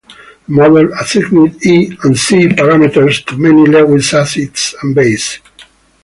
[0.47, 5.39] The model assigned E and C parameters to many Lewis acids and bases.